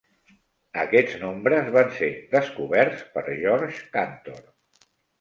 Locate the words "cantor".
3.99-4.45